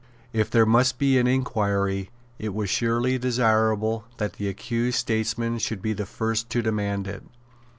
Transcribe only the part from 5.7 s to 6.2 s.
be the